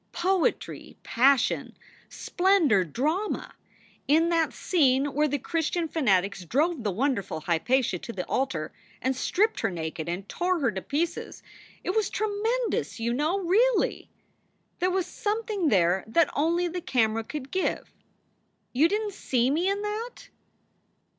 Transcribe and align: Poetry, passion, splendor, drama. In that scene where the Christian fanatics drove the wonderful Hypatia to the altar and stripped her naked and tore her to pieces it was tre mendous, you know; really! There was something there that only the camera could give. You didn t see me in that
Poetry, 0.13 0.97
passion, 1.03 1.77
splendor, 2.09 2.83
drama. 2.83 3.53
In 4.07 4.29
that 4.29 4.51
scene 4.51 5.05
where 5.13 5.27
the 5.27 5.37
Christian 5.37 5.87
fanatics 5.87 6.43
drove 6.43 6.83
the 6.83 6.89
wonderful 6.89 7.41
Hypatia 7.41 7.99
to 7.99 8.11
the 8.11 8.25
altar 8.25 8.73
and 8.99 9.15
stripped 9.15 9.59
her 9.59 9.69
naked 9.69 10.09
and 10.09 10.27
tore 10.27 10.57
her 10.59 10.71
to 10.71 10.81
pieces 10.81 11.43
it 11.83 11.91
was 11.91 12.09
tre 12.09 12.27
mendous, 12.27 12.97
you 12.99 13.13
know; 13.13 13.41
really! 13.41 14.09
There 14.79 14.89
was 14.89 15.05
something 15.05 15.67
there 15.69 16.03
that 16.07 16.31
only 16.35 16.67
the 16.67 16.81
camera 16.81 17.23
could 17.23 17.51
give. 17.51 17.93
You 18.73 18.87
didn 18.89 19.09
t 19.11 19.15
see 19.15 19.51
me 19.51 19.69
in 19.69 19.83
that 19.83 20.29